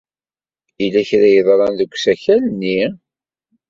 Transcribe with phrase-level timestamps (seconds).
[0.81, 2.79] Yella kra ay yeḍran deg usakal-nni?